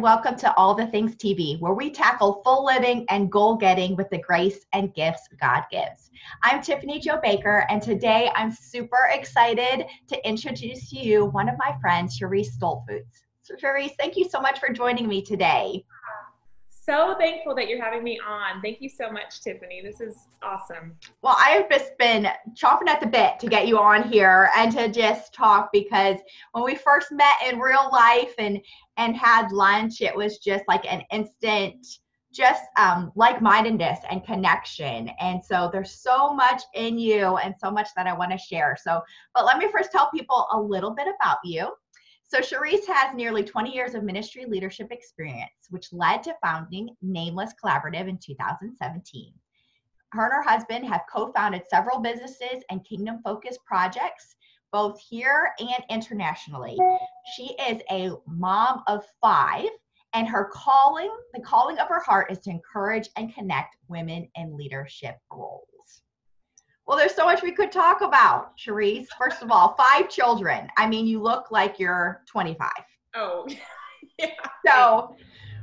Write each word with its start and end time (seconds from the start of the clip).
welcome 0.00 0.34
to 0.34 0.54
All 0.54 0.74
the 0.74 0.86
Things 0.86 1.14
TV, 1.16 1.60
where 1.60 1.74
we 1.74 1.90
tackle 1.90 2.40
full 2.42 2.64
living 2.64 3.04
and 3.10 3.30
goal 3.30 3.56
getting 3.56 3.96
with 3.96 4.08
the 4.08 4.16
grace 4.16 4.64
and 4.72 4.94
gifts 4.94 5.28
God 5.38 5.64
gives. 5.70 6.10
I'm 6.42 6.62
Tiffany 6.62 7.00
Jo 7.00 7.18
Baker, 7.22 7.66
and 7.68 7.82
today 7.82 8.30
I'm 8.34 8.50
super 8.50 9.10
excited 9.12 9.84
to 10.08 10.26
introduce 10.28 10.88
to 10.88 10.98
you 10.98 11.26
one 11.26 11.50
of 11.50 11.56
my 11.58 11.76
friends, 11.82 12.18
Cherise 12.18 12.56
Stoltzfus. 12.58 13.04
So, 13.42 13.56
Cherise, 13.56 13.92
thank 13.98 14.16
you 14.16 14.26
so 14.26 14.40
much 14.40 14.58
for 14.58 14.72
joining 14.72 15.06
me 15.06 15.20
today 15.20 15.84
so 16.90 17.14
thankful 17.18 17.54
that 17.54 17.68
you're 17.68 17.82
having 17.82 18.02
me 18.02 18.18
on. 18.26 18.60
Thank 18.60 18.80
you 18.80 18.88
so 18.88 19.10
much, 19.12 19.40
Tiffany. 19.42 19.80
This 19.80 20.00
is 20.00 20.16
awesome. 20.42 20.96
Well, 21.22 21.36
I 21.38 21.50
have 21.50 21.70
just 21.70 21.96
been 21.98 22.26
chomping 22.54 22.88
at 22.88 23.00
the 23.00 23.06
bit 23.06 23.38
to 23.38 23.46
get 23.46 23.68
you 23.68 23.78
on 23.78 24.10
here 24.10 24.50
and 24.56 24.72
to 24.72 24.88
just 24.88 25.32
talk 25.32 25.70
because 25.72 26.18
when 26.52 26.64
we 26.64 26.74
first 26.74 27.12
met 27.12 27.36
in 27.48 27.60
real 27.60 27.88
life 27.92 28.34
and 28.38 28.58
and 28.96 29.16
had 29.16 29.52
lunch, 29.52 30.00
it 30.00 30.14
was 30.14 30.38
just 30.38 30.64
like 30.66 30.84
an 30.90 31.02
instant 31.12 31.86
just 32.32 32.62
um, 32.78 33.10
like-mindedness 33.16 33.98
and 34.08 34.24
connection 34.24 35.10
and 35.18 35.44
so 35.44 35.68
there's 35.72 36.00
so 36.00 36.32
much 36.32 36.62
in 36.74 36.96
you 36.96 37.36
and 37.38 37.56
so 37.58 37.72
much 37.72 37.88
that 37.96 38.06
i 38.06 38.16
want 38.16 38.30
to 38.30 38.38
share 38.38 38.76
so 38.80 39.00
but 39.34 39.44
let 39.44 39.58
me 39.58 39.66
first 39.72 39.90
tell 39.90 40.08
people 40.12 40.46
a 40.52 40.60
little 40.60 40.94
bit 40.94 41.08
about 41.08 41.38
you 41.42 41.68
so 42.32 42.38
Cherise 42.38 42.86
has 42.86 43.12
nearly 43.14 43.42
20 43.42 43.74
years 43.74 43.94
of 43.94 44.04
ministry 44.04 44.44
leadership 44.46 44.92
experience, 44.92 45.50
which 45.70 45.92
led 45.92 46.22
to 46.22 46.36
founding 46.40 46.90
Nameless 47.02 47.52
Collaborative 47.62 48.08
in 48.08 48.18
2017. 48.18 49.32
Her 50.12 50.24
and 50.24 50.32
her 50.32 50.42
husband 50.42 50.86
have 50.86 51.02
co-founded 51.12 51.62
several 51.68 52.00
businesses 52.00 52.62
and 52.70 52.84
kingdom-focused 52.84 53.58
projects, 53.64 54.36
both 54.72 55.00
here 55.00 55.50
and 55.58 55.84
internationally. 55.90 56.78
She 57.34 57.56
is 57.68 57.82
a 57.90 58.12
mom 58.28 58.84
of 58.86 59.04
five, 59.20 59.68
and 60.12 60.28
her 60.28 60.50
calling, 60.52 61.10
the 61.34 61.40
calling 61.40 61.78
of 61.78 61.88
her 61.88 62.00
heart, 62.00 62.30
is 62.30 62.38
to 62.40 62.50
encourage 62.50 63.08
and 63.16 63.34
connect 63.34 63.76
women 63.88 64.28
in 64.36 64.56
leadership 64.56 65.16
roles. 65.32 65.69
Well, 66.86 66.98
there's 66.98 67.14
so 67.14 67.24
much 67.24 67.42
we 67.42 67.52
could 67.52 67.70
talk 67.70 68.00
about, 68.00 68.56
Cherise. 68.56 69.06
First 69.16 69.42
of 69.42 69.50
all, 69.50 69.74
five 69.76 70.08
children. 70.08 70.68
I 70.76 70.88
mean, 70.88 71.06
you 71.06 71.22
look 71.22 71.50
like 71.50 71.78
you're 71.78 72.22
25. 72.26 72.68
Oh, 73.14 73.46
yeah. 74.18 74.26
So 74.66 75.14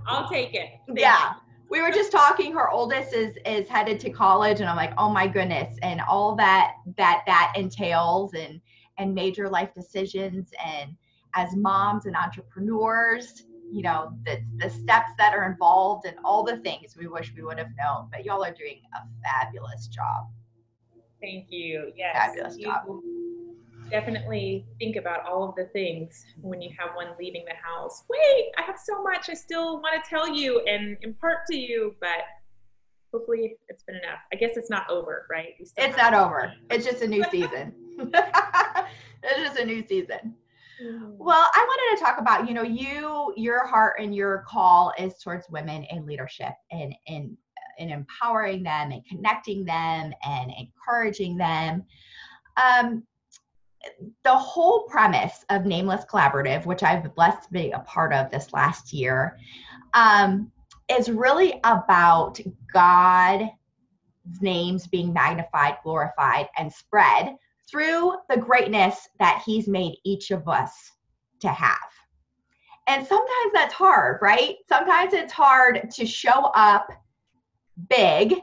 I'll 0.07 0.29
take 0.29 0.53
it. 0.53 0.69
Thank 0.87 0.99
yeah. 0.99 1.33
You. 1.33 1.41
We 1.69 1.81
were 1.81 1.91
just 1.91 2.13
talking. 2.13 2.53
Her 2.53 2.69
oldest 2.69 3.13
is 3.13 3.35
is 3.45 3.67
headed 3.67 3.99
to 4.01 4.09
college, 4.09 4.61
and 4.61 4.69
I'm 4.69 4.77
like, 4.77 4.93
oh 4.97 5.09
my 5.09 5.27
goodness, 5.27 5.77
and 5.81 5.99
all 6.07 6.33
that 6.37 6.75
that 6.95 7.23
that 7.27 7.53
entails, 7.57 8.33
and 8.33 8.61
and 8.97 9.13
major 9.13 9.49
life 9.49 9.73
decisions, 9.73 10.51
and 10.63 10.95
as 11.35 11.55
moms 11.55 12.05
and 12.05 12.15
entrepreneurs, 12.15 13.43
you 13.69 13.81
know, 13.81 14.13
the 14.25 14.39
the 14.57 14.69
steps 14.69 15.11
that 15.17 15.33
are 15.33 15.51
involved, 15.51 16.05
and 16.05 16.15
all 16.23 16.43
the 16.43 16.57
things 16.57 16.95
we 16.97 17.07
wish 17.07 17.33
we 17.35 17.43
would 17.43 17.57
have 17.57 17.71
known. 17.77 18.07
But 18.11 18.23
y'all 18.23 18.45
are 18.45 18.53
doing 18.53 18.81
a 18.95 18.99
fabulous 19.21 19.87
job. 19.87 20.27
Thank 21.21 21.47
you. 21.49 21.91
Yes. 21.95 22.15
Fabulous 22.15 22.57
you 22.57 22.65
job. 22.65 22.85
Definitely 23.89 24.65
think 24.79 24.97
about 24.97 25.25
all 25.25 25.47
of 25.47 25.55
the 25.55 25.65
things 25.71 26.25
when 26.41 26.61
you 26.61 26.69
have 26.77 26.89
one 26.95 27.07
leaving 27.17 27.45
the 27.45 27.55
house. 27.55 28.03
Wait, 28.09 28.51
I 28.57 28.61
have 28.63 28.77
so 28.77 29.01
much 29.01 29.29
I 29.29 29.33
still 29.33 29.81
want 29.81 30.03
to 30.03 30.09
tell 30.09 30.27
you 30.27 30.59
and 30.67 30.97
impart 31.01 31.45
to 31.51 31.57
you, 31.57 31.95
but 32.01 32.25
hopefully 33.13 33.55
it's 33.69 33.83
been 33.83 33.95
enough. 33.95 34.19
I 34.33 34.35
guess 34.35 34.57
it's 34.57 34.69
not 34.69 34.89
over, 34.89 35.25
right? 35.31 35.53
It's 35.59 35.97
not 35.97 36.13
over. 36.13 36.51
It's 36.69 36.85
just 36.85 37.01
a 37.01 37.07
new 37.07 37.23
season. 37.31 37.73
it's 37.97 39.39
just 39.39 39.57
a 39.57 39.65
new 39.65 39.85
season. 39.87 40.35
Well, 41.17 41.49
I 41.55 41.65
wanted 41.67 41.97
to 41.97 42.03
talk 42.03 42.19
about, 42.19 42.47
you 42.47 42.53
know, 42.53 42.61
you, 42.61 43.33
your 43.35 43.65
heart 43.65 43.99
and 43.99 44.13
your 44.13 44.45
call 44.47 44.93
is 44.99 45.17
towards 45.23 45.49
women 45.49 45.83
in 45.85 46.05
leadership 46.05 46.53
and 46.71 46.93
in 47.07 47.35
and 47.79 47.91
empowering 47.91 48.63
them 48.63 48.91
and 48.91 49.05
connecting 49.05 49.65
them 49.65 50.13
and 50.23 50.51
encouraging 50.57 51.37
them. 51.37 51.83
Um, 52.57 53.03
the 54.23 54.35
whole 54.35 54.83
premise 54.83 55.45
of 55.49 55.65
Nameless 55.65 56.05
Collaborative, 56.05 56.65
which 56.65 56.83
I've 56.83 57.03
been 57.03 57.11
blessed 57.11 57.47
to 57.47 57.53
be 57.53 57.71
a 57.71 57.79
part 57.79 58.13
of 58.13 58.29
this 58.31 58.51
last 58.53 58.91
year, 58.91 59.37
um, 59.93 60.51
is 60.89 61.09
really 61.09 61.59
about 61.63 62.39
God's 62.73 63.51
names 64.41 64.87
being 64.87 65.13
magnified, 65.13 65.77
glorified, 65.83 66.47
and 66.57 66.71
spread 66.71 67.35
through 67.69 68.13
the 68.29 68.37
greatness 68.37 69.07
that 69.19 69.43
He's 69.45 69.67
made 69.67 69.97
each 70.03 70.31
of 70.31 70.47
us 70.47 70.91
to 71.41 71.49
have. 71.49 71.77
And 72.87 73.05
sometimes 73.05 73.51
that's 73.53 73.73
hard, 73.73 74.19
right? 74.21 74.55
Sometimes 74.69 75.13
it's 75.13 75.33
hard 75.33 75.91
to 75.91 76.05
show 76.05 76.51
up 76.55 76.87
big 77.89 78.35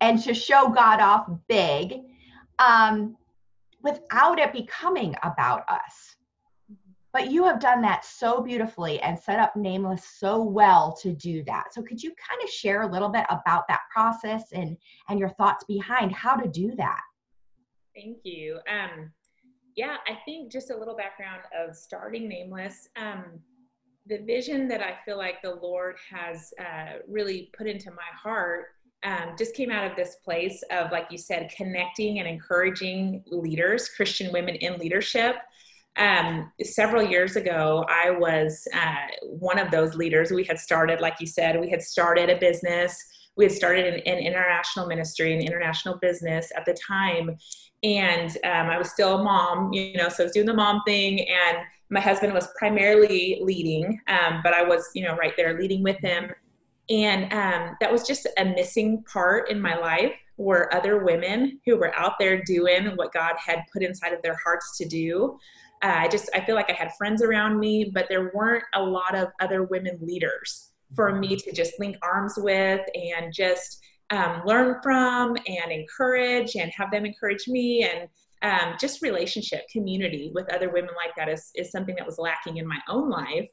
and 0.00 0.22
to 0.22 0.34
show 0.34 0.68
God 0.68 1.00
off 1.00 1.28
big 1.48 2.00
um, 2.58 3.16
without 3.82 4.38
it 4.38 4.52
becoming 4.52 5.14
about 5.22 5.64
us. 5.68 6.16
But 7.12 7.30
you 7.30 7.44
have 7.44 7.60
done 7.60 7.80
that 7.82 8.04
so 8.04 8.42
beautifully 8.42 9.00
and 9.00 9.16
set 9.16 9.38
up 9.38 9.54
Nameless 9.54 10.04
so 10.04 10.42
well 10.42 10.92
to 11.00 11.12
do 11.12 11.44
that. 11.44 11.72
So 11.72 11.80
could 11.80 12.02
you 12.02 12.10
kind 12.10 12.42
of 12.42 12.50
share 12.50 12.82
a 12.82 12.90
little 12.90 13.08
bit 13.08 13.24
about 13.30 13.68
that 13.68 13.82
process 13.92 14.50
and 14.52 14.76
and 15.08 15.20
your 15.20 15.28
thoughts 15.28 15.64
behind 15.64 16.10
how 16.10 16.34
to 16.34 16.48
do 16.48 16.74
that? 16.76 17.00
Thank 17.94 18.18
you. 18.24 18.58
Um, 18.68 19.12
yeah, 19.76 19.96
I 20.08 20.18
think 20.24 20.50
just 20.50 20.70
a 20.70 20.76
little 20.76 20.96
background 20.96 21.42
of 21.56 21.76
starting 21.76 22.28
Nameless. 22.28 22.88
Um, 22.96 23.24
the 24.06 24.18
vision 24.18 24.68
that 24.68 24.82
I 24.82 24.96
feel 25.04 25.16
like 25.16 25.40
the 25.42 25.54
Lord 25.54 25.96
has 26.10 26.52
uh, 26.60 26.98
really 27.08 27.50
put 27.56 27.66
into 27.66 27.90
my 27.90 28.02
heart 28.22 28.66
um, 29.02 29.34
just 29.38 29.54
came 29.54 29.70
out 29.70 29.90
of 29.90 29.96
this 29.96 30.16
place 30.24 30.62
of, 30.70 30.90
like 30.90 31.08
you 31.10 31.18
said, 31.18 31.52
connecting 31.54 32.18
and 32.18 32.28
encouraging 32.28 33.22
leaders, 33.26 33.88
Christian 33.88 34.32
women 34.32 34.54
in 34.56 34.78
leadership. 34.78 35.36
Um, 35.96 36.50
several 36.62 37.02
years 37.02 37.36
ago, 37.36 37.84
I 37.88 38.10
was 38.10 38.66
uh, 38.74 39.06
one 39.22 39.58
of 39.58 39.70
those 39.70 39.94
leaders. 39.94 40.30
We 40.30 40.44
had 40.44 40.58
started, 40.58 41.00
like 41.00 41.20
you 41.20 41.26
said, 41.26 41.60
we 41.60 41.70
had 41.70 41.82
started 41.82 42.30
a 42.30 42.36
business. 42.36 42.98
We 43.36 43.44
had 43.44 43.52
started 43.52 43.92
an, 43.92 44.00
an 44.00 44.18
international 44.18 44.86
ministry, 44.86 45.34
an 45.34 45.40
international 45.40 45.98
business 45.98 46.50
at 46.56 46.64
the 46.64 46.74
time. 46.74 47.36
And 47.82 48.30
um, 48.44 48.70
I 48.70 48.78
was 48.78 48.90
still 48.90 49.20
a 49.20 49.22
mom, 49.22 49.72
you 49.72 49.96
know, 49.96 50.08
so 50.08 50.22
I 50.22 50.26
was 50.26 50.32
doing 50.32 50.46
the 50.46 50.54
mom 50.54 50.80
thing. 50.86 51.20
And 51.28 51.58
my 51.94 52.00
husband 52.00 52.34
was 52.34 52.48
primarily 52.58 53.38
leading, 53.40 54.00
um, 54.08 54.40
but 54.42 54.52
I 54.52 54.64
was, 54.64 54.90
you 54.94 55.04
know, 55.04 55.14
right 55.14 55.32
there 55.36 55.58
leading 55.58 55.84
with 55.84 55.96
him. 56.00 56.28
And 56.90 57.32
um, 57.32 57.76
that 57.80 57.90
was 57.90 58.04
just 58.04 58.26
a 58.36 58.44
missing 58.44 59.04
part 59.04 59.48
in 59.48 59.60
my 59.60 59.76
life 59.76 60.12
were 60.36 60.74
other 60.74 61.04
women 61.04 61.60
who 61.64 61.76
were 61.76 61.94
out 61.94 62.14
there 62.18 62.42
doing 62.42 62.86
what 62.96 63.12
God 63.12 63.36
had 63.38 63.60
put 63.72 63.84
inside 63.84 64.12
of 64.12 64.20
their 64.22 64.36
hearts 64.42 64.76
to 64.78 64.84
do. 64.84 65.38
Uh, 65.84 65.94
I 65.98 66.08
just, 66.08 66.28
I 66.34 66.44
feel 66.44 66.56
like 66.56 66.68
I 66.68 66.74
had 66.74 66.90
friends 66.98 67.22
around 67.22 67.60
me, 67.60 67.92
but 67.94 68.06
there 68.08 68.32
weren't 68.34 68.64
a 68.74 68.82
lot 68.82 69.14
of 69.14 69.28
other 69.40 69.62
women 69.62 69.96
leaders 70.02 70.72
for 70.96 71.14
me 71.14 71.36
to 71.36 71.52
just 71.52 71.78
link 71.78 71.96
arms 72.02 72.34
with 72.36 72.80
and 72.94 73.32
just 73.32 73.80
um, 74.10 74.42
learn 74.44 74.80
from 74.82 75.36
and 75.46 75.70
encourage 75.70 76.56
and 76.56 76.72
have 76.72 76.90
them 76.90 77.06
encourage 77.06 77.46
me 77.46 77.84
and 77.84 78.08
um, 78.44 78.74
just 78.78 79.02
relationship 79.02 79.62
community 79.72 80.30
with 80.34 80.52
other 80.52 80.70
women 80.70 80.90
like 80.94 81.16
that 81.16 81.28
is, 81.28 81.50
is 81.54 81.70
something 81.72 81.96
that 81.96 82.06
was 82.06 82.18
lacking 82.18 82.58
in 82.58 82.68
my 82.68 82.78
own 82.88 83.10
life. 83.10 83.48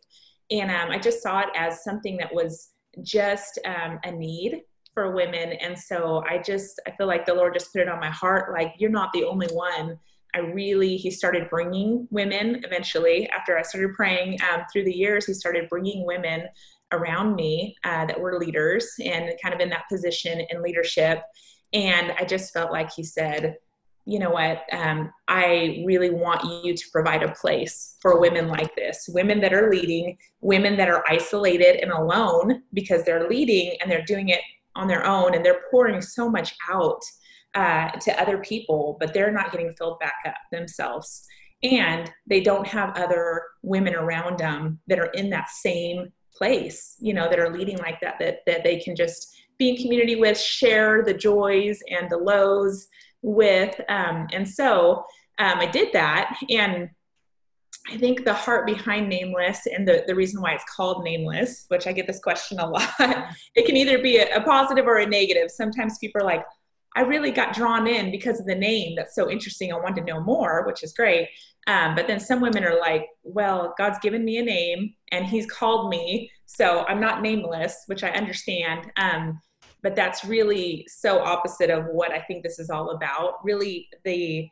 And 0.51 0.69
um, 0.69 0.91
i 0.91 0.99
just 0.99 1.23
saw 1.23 1.39
it 1.39 1.47
as 1.55 1.83
something 1.83 2.17
that 2.17 2.33
was 2.33 2.71
just 3.01 3.57
um, 3.65 3.99
a 4.03 4.11
need 4.11 4.61
for 4.93 5.15
women. 5.15 5.53
And 5.53 5.77
so 5.79 6.23
i 6.29 6.37
just 6.37 6.79
i 6.85 6.91
feel 6.91 7.07
like 7.07 7.25
the 7.25 7.33
lord 7.33 7.53
just 7.53 7.71
put 7.71 7.81
it 7.81 7.87
on 7.87 7.99
my 7.99 8.09
heart 8.09 8.51
like 8.51 8.73
you're 8.77 8.91
not 8.91 9.11
the 9.13 9.23
only 9.23 9.47
one. 9.47 9.97
I 10.33 10.39
really 10.39 10.95
he 10.97 11.11
started 11.11 11.49
bringing 11.49 12.07
women 12.09 12.61
eventually 12.63 13.29
after 13.29 13.57
i 13.57 13.61
started 13.61 13.93
praying 13.95 14.39
um, 14.49 14.61
through 14.71 14.85
the 14.85 14.93
years 14.93 15.25
he 15.25 15.33
started 15.33 15.67
bringing 15.69 16.05
women 16.05 16.47
around 16.93 17.35
me 17.35 17.75
uh, 17.85 18.05
that 18.05 18.19
were 18.19 18.39
leaders 18.39 18.93
and 19.03 19.31
kind 19.41 19.53
of 19.53 19.61
in 19.61 19.69
that 19.69 19.83
position 19.89 20.45
in 20.49 20.61
leadership. 20.61 21.21
And 21.71 22.11
i 22.19 22.25
just 22.25 22.51
felt 22.53 22.71
like 22.71 22.91
he 22.93 23.03
said 23.03 23.55
you 24.05 24.19
know 24.19 24.31
what, 24.31 24.63
um, 24.71 25.11
I 25.27 25.83
really 25.85 26.09
want 26.09 26.43
you 26.63 26.75
to 26.75 26.83
provide 26.91 27.23
a 27.23 27.33
place 27.33 27.97
for 28.01 28.19
women 28.19 28.47
like 28.47 28.75
this 28.75 29.07
women 29.09 29.39
that 29.41 29.53
are 29.53 29.69
leading, 29.69 30.17
women 30.41 30.75
that 30.77 30.89
are 30.89 31.03
isolated 31.07 31.81
and 31.81 31.91
alone 31.91 32.63
because 32.73 33.03
they're 33.03 33.29
leading 33.29 33.77
and 33.79 33.91
they're 33.91 34.05
doing 34.05 34.29
it 34.29 34.41
on 34.75 34.87
their 34.87 35.05
own 35.05 35.35
and 35.35 35.45
they're 35.45 35.61
pouring 35.69 36.01
so 36.01 36.29
much 36.29 36.55
out 36.69 37.01
uh, 37.53 37.89
to 37.99 38.19
other 38.19 38.37
people, 38.39 38.97
but 38.99 39.13
they're 39.13 39.31
not 39.31 39.51
getting 39.51 39.73
filled 39.73 39.99
back 39.99 40.15
up 40.25 40.35
themselves. 40.51 41.25
And 41.63 42.11
they 42.25 42.41
don't 42.41 42.65
have 42.65 42.97
other 42.97 43.43
women 43.61 43.93
around 43.93 44.39
them 44.39 44.79
that 44.87 44.99
are 44.99 45.11
in 45.13 45.29
that 45.29 45.49
same 45.49 46.11
place, 46.33 46.95
you 46.99 47.13
know, 47.13 47.29
that 47.29 47.39
are 47.39 47.55
leading 47.55 47.77
like 47.77 47.99
that, 48.01 48.15
that, 48.19 48.39
that 48.47 48.63
they 48.63 48.79
can 48.79 48.95
just 48.95 49.35
be 49.59 49.69
in 49.69 49.77
community 49.77 50.15
with, 50.15 50.39
share 50.39 51.03
the 51.03 51.13
joys 51.13 51.79
and 51.89 52.09
the 52.09 52.17
lows 52.17 52.87
with. 53.21 53.79
Um, 53.89 54.27
and 54.31 54.47
so 54.47 55.05
um, 55.39 55.59
I 55.59 55.65
did 55.65 55.93
that. 55.93 56.37
And 56.49 56.89
I 57.89 57.97
think 57.97 58.25
the 58.25 58.33
heart 58.33 58.65
behind 58.65 59.09
Nameless 59.09 59.65
and 59.65 59.87
the, 59.87 60.03
the 60.05 60.15
reason 60.15 60.41
why 60.41 60.53
it's 60.53 60.63
called 60.75 61.03
Nameless, 61.03 61.65
which 61.69 61.87
I 61.87 61.93
get 61.93 62.07
this 62.07 62.19
question 62.19 62.59
a 62.59 62.69
lot, 62.69 62.89
it 63.55 63.65
can 63.65 63.75
either 63.75 63.99
be 63.99 64.17
a, 64.17 64.35
a 64.35 64.41
positive 64.41 64.85
or 64.85 64.99
a 64.99 65.05
negative. 65.05 65.49
Sometimes 65.49 65.97
people 65.97 66.21
are 66.21 66.25
like, 66.25 66.43
I 66.95 67.01
really 67.01 67.31
got 67.31 67.55
drawn 67.55 67.87
in 67.87 68.11
because 68.11 68.39
of 68.39 68.45
the 68.45 68.55
name. 68.55 68.95
That's 68.95 69.15
so 69.15 69.29
interesting. 69.29 69.71
I 69.71 69.77
want 69.77 69.95
to 69.95 70.03
know 70.03 70.21
more, 70.21 70.65
which 70.65 70.83
is 70.83 70.93
great. 70.93 71.29
Um, 71.67 71.95
but 71.95 72.07
then 72.07 72.19
some 72.19 72.41
women 72.41 72.63
are 72.63 72.79
like, 72.79 73.07
well, 73.23 73.73
God's 73.77 73.99
given 73.99 74.25
me 74.25 74.37
a 74.37 74.43
name 74.43 74.93
and 75.11 75.25
He's 75.25 75.45
called 75.45 75.89
me. 75.89 76.29
So 76.47 76.85
I'm 76.87 76.99
not 76.99 77.21
nameless, 77.21 77.83
which 77.85 78.03
I 78.03 78.09
understand. 78.09 78.91
Um, 78.97 79.39
but 79.83 79.95
that's 79.95 80.23
really 80.23 80.85
so 80.87 81.19
opposite 81.19 81.69
of 81.69 81.85
what 81.91 82.11
I 82.11 82.19
think 82.19 82.43
this 82.43 82.59
is 82.59 82.69
all 82.69 82.91
about. 82.91 83.43
Really, 83.43 83.87
the 84.05 84.47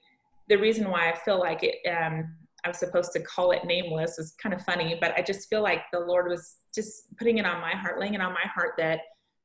the 0.48 0.58
reason 0.58 0.90
why 0.90 1.12
I 1.12 1.16
feel 1.16 1.40
like 1.40 1.64
it, 1.64 1.76
um, 1.88 2.36
I 2.66 2.70
was 2.70 2.80
supposed 2.80 3.12
to 3.14 3.22
call 3.22 3.52
it 3.52 3.66
nameless 3.66 4.16
was 4.18 4.34
kind 4.42 4.54
of 4.54 4.64
funny, 4.64 4.98
but 5.00 5.14
I 5.16 5.22
just 5.22 5.48
feel 5.48 5.62
like 5.62 5.81
the 5.94 6.00
Lord 6.00 6.28
was 6.28 6.56
just 6.74 7.16
putting 7.18 7.38
it 7.38 7.46
on 7.46 7.62
my 7.62 7.72
heart, 7.72 8.00
laying 8.00 8.16
it 8.16 8.22
on 8.22 8.34
my 8.34 8.48
heart 8.54 8.74
that 8.80 9.02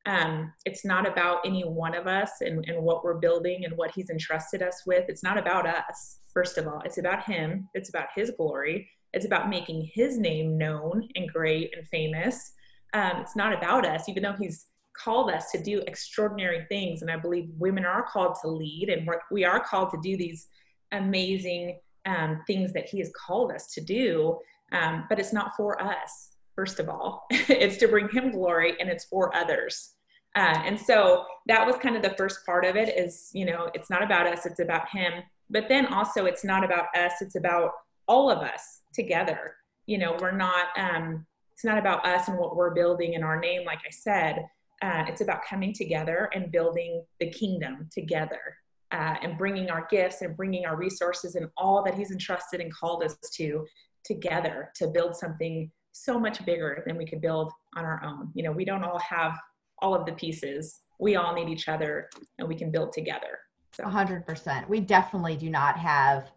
um, 0.07 0.53
it's 0.65 0.85
not 0.85 1.07
about 1.09 1.41
any 1.45 1.63
one 1.63 1.95
of 1.95 2.07
us 2.07 2.31
and, 2.41 2.65
and 2.69 2.83
what 2.83 3.05
we're 3.05 3.19
building 3.19 3.65
and 3.65 3.77
what 3.77 3.93
He's 3.95 4.11
entrusted 4.11 4.63
us 4.63 4.83
with. 4.87 5.05
It's 5.09 5.23
not 5.23 5.39
about 5.39 5.67
us, 5.67 6.21
first 6.33 6.59
of 6.59 6.67
all. 6.67 6.83
It's 6.85 6.99
about 6.99 7.25
Him, 7.25 7.69
it's 7.75 7.89
about 7.89 8.09
His 8.15 8.33
glory, 8.37 8.89
it's 9.13 9.27
about 9.27 9.49
making 9.49 9.91
His 9.95 10.19
name 10.19 10.59
known 10.59 11.09
and 11.15 11.29
great 11.29 11.75
and 11.77 11.87
famous. 11.89 12.53
Um, 12.93 13.13
it's 13.21 13.37
not 13.37 13.53
about 13.53 13.87
us, 13.87 14.09
even 14.09 14.23
though 14.23 14.37
He's 14.39 14.67
called 14.97 15.31
us 15.31 15.51
to 15.51 15.63
do 15.63 15.83
extraordinary 15.87 16.65
things. 16.69 17.03
And 17.03 17.11
I 17.11 17.17
believe 17.17 17.51
women 17.59 17.85
are 17.85 18.05
called 18.05 18.37
to 18.43 18.49
lead 18.49 18.89
and 18.89 19.09
we 19.31 19.45
are 19.45 19.61
called 19.61 19.91
to 19.91 19.99
do 20.03 20.17
these 20.17 20.47
amazing 20.93 21.79
um, 22.07 22.43
things 22.47 22.73
that 22.73 22.89
He 22.89 22.99
has 22.99 23.11
called 23.15 23.53
us 23.53 23.73
to 23.75 23.81
do. 23.81 24.39
Um, 24.73 25.07
but 25.09 25.19
it's 25.19 25.33
not 25.33 25.57
for 25.57 25.81
us, 25.83 26.31
first 26.55 26.81
of 26.81 26.89
all. 26.89 27.27
it's 27.31 27.77
to 27.79 27.89
bring 27.89 28.09
Him 28.09 28.31
glory 28.31 28.75
and 28.81 28.89
it's 28.89 29.05
for 29.05 29.35
others. 29.35 29.95
Uh, 30.37 30.63
and 30.65 30.79
so 30.79 31.25
that 31.47 31.65
was 31.65 31.77
kind 31.77 31.97
of 31.97 32.03
the 32.03 32.15
first 32.17 32.45
part 32.45 32.65
of 32.65 32.77
it 32.77 32.97
is, 32.99 33.31
you 33.33 33.45
know, 33.45 33.71
it's 33.75 33.89
not 33.89 34.03
about 34.03 34.27
us, 34.27 34.47
it's 34.47 34.61
about 34.61 34.89
Him. 34.89 35.23
But 35.51 35.69
then 35.69 35.87
also, 35.87 36.25
it's 36.25 36.45
not 36.45 36.65
about 36.65 36.87
us, 36.97 37.13
it's 37.21 37.37
about 37.37 37.73
all 38.09 38.31
of 38.31 38.39
us 38.39 38.81
together. 38.93 39.55
You 39.87 39.99
know, 39.99 40.17
we're 40.21 40.33
not, 40.33 40.69
um, 40.77 41.27
it's 41.53 41.65
not 41.65 41.79
about 41.79 42.05
us 42.05 42.29
and 42.29 42.39
what 42.39 42.57
we're 42.57 42.75
building 42.75 43.15
in 43.15 43.23
our 43.23 43.39
name, 43.39 43.65
like 43.65 43.81
I 43.87 43.91
said. 43.91 44.45
Uh, 44.85 45.03
it's 45.09 45.23
about 45.23 45.43
coming 45.49 45.73
together 45.73 46.29
and 46.35 46.53
building 46.53 47.03
the 47.19 47.31
kingdom 47.31 47.89
together 47.91 48.59
uh, 48.93 49.15
and 49.23 49.39
bringing 49.39 49.71
our 49.71 49.87
gifts 49.91 50.21
and 50.21 50.37
bringing 50.37 50.67
our 50.67 50.77
resources 50.77 51.37
and 51.37 51.47
all 51.57 51.83
that 51.83 51.95
He's 51.95 52.11
entrusted 52.11 52.61
and 52.61 52.73
called 52.75 53.03
us 53.03 53.17
to 53.37 53.65
together 54.05 54.71
to 54.75 54.89
build 54.89 55.17
something 55.17 55.71
so 55.93 56.21
much 56.21 56.45
bigger 56.45 56.83
than 56.87 56.99
we 56.99 57.07
could 57.07 57.23
build 57.23 57.51
on 57.77 57.85
our 57.85 58.03
own. 58.05 58.31
You 58.35 58.43
know, 58.43 58.53
we 58.53 58.67
don't 58.67 58.85
all 58.85 58.99
have 58.99 59.39
all 59.81 59.95
of 59.95 60.05
the 60.05 60.13
pieces. 60.13 60.81
We 61.01 61.17
all 61.17 61.35
need 61.35 61.49
each 61.49 61.69
other 61.69 62.11
and 62.39 62.47
we 62.47 62.55
can 62.55 62.71
build 62.71 62.93
together. 62.93 63.39
So. 63.73 63.85
100%. 63.85 64.69
We 64.69 64.81
definitely 64.81 65.37
do 65.37 65.49
not 65.49 65.79
have 65.79 66.31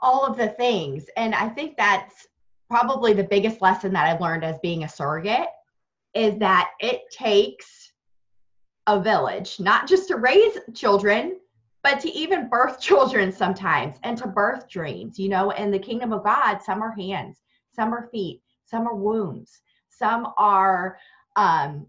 all 0.00 0.24
of 0.24 0.36
the 0.36 0.48
things. 0.50 1.06
And 1.16 1.34
I 1.34 1.48
think 1.48 1.76
that's 1.76 2.28
probably 2.70 3.14
the 3.14 3.24
biggest 3.24 3.60
lesson 3.60 3.92
that 3.94 4.06
I've 4.06 4.20
learned 4.20 4.44
as 4.44 4.60
being 4.60 4.84
a 4.84 4.88
surrogate 4.88 5.48
is 6.14 6.38
that 6.38 6.70
it 6.80 7.02
takes 7.10 7.92
a 8.86 9.00
village, 9.00 9.60
not 9.60 9.86
just 9.86 10.08
to 10.08 10.16
raise 10.16 10.58
children, 10.74 11.38
but 11.84 12.00
to 12.00 12.10
even 12.10 12.48
birth 12.48 12.80
children 12.80 13.30
sometimes 13.30 13.98
and 14.02 14.16
to 14.18 14.26
birth 14.26 14.68
dreams. 14.68 15.18
You 15.18 15.28
know, 15.28 15.50
in 15.50 15.70
the 15.70 15.78
kingdom 15.78 16.12
of 16.12 16.24
God, 16.24 16.58
some 16.62 16.82
are 16.82 16.92
hands, 16.92 17.40
some 17.74 17.92
are 17.92 18.08
feet, 18.10 18.42
some 18.64 18.86
are 18.86 18.94
wombs, 18.94 19.60
some 19.90 20.32
are 20.38 20.98
um, 21.36 21.86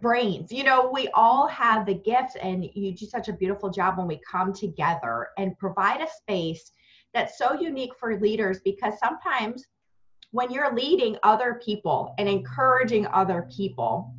brains. 0.00 0.52
You 0.52 0.64
know, 0.64 0.90
we 0.92 1.08
all 1.08 1.46
have 1.48 1.86
the 1.86 1.94
gifts, 1.94 2.36
and 2.36 2.64
you 2.74 2.92
do 2.92 3.06
such 3.06 3.28
a 3.28 3.32
beautiful 3.32 3.70
job 3.70 3.98
when 3.98 4.06
we 4.06 4.20
come 4.30 4.52
together 4.52 5.28
and 5.38 5.58
provide 5.58 6.00
a 6.00 6.08
space 6.10 6.72
that's 7.14 7.38
so 7.38 7.54
unique 7.54 7.92
for 7.98 8.20
leaders 8.20 8.60
because 8.64 8.94
sometimes 8.98 9.64
when 10.30 10.50
you're 10.50 10.74
leading 10.74 11.16
other 11.22 11.60
people 11.64 12.14
and 12.18 12.28
encouraging 12.28 13.06
other 13.06 13.48
people, 13.54 14.14